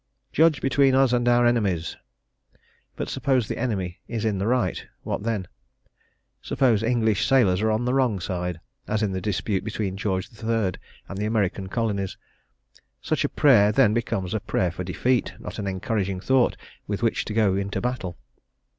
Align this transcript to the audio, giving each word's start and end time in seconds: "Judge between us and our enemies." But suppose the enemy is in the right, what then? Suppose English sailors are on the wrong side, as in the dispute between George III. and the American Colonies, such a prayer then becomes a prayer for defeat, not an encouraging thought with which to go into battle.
"Judge 0.33 0.61
between 0.61 0.95
us 0.95 1.13
and 1.13 1.27
our 1.27 1.45
enemies." 1.45 1.95
But 2.95 3.07
suppose 3.07 3.47
the 3.47 3.59
enemy 3.59 3.99
is 4.07 4.25
in 4.25 4.39
the 4.39 4.47
right, 4.47 4.83
what 5.03 5.21
then? 5.21 5.47
Suppose 6.41 6.81
English 6.81 7.27
sailors 7.27 7.61
are 7.61 7.69
on 7.69 7.85
the 7.85 7.93
wrong 7.93 8.19
side, 8.19 8.59
as 8.87 9.03
in 9.03 9.11
the 9.11 9.21
dispute 9.21 9.63
between 9.63 9.97
George 9.97 10.29
III. 10.33 10.71
and 11.07 11.17
the 11.19 11.27
American 11.27 11.69
Colonies, 11.69 12.17
such 12.99 13.23
a 13.23 13.29
prayer 13.29 13.71
then 13.71 13.93
becomes 13.93 14.33
a 14.33 14.39
prayer 14.39 14.71
for 14.71 14.83
defeat, 14.83 15.33
not 15.37 15.59
an 15.59 15.67
encouraging 15.67 16.19
thought 16.19 16.57
with 16.87 17.03
which 17.03 17.23
to 17.25 17.33
go 17.35 17.55
into 17.55 17.79
battle. 17.79 18.17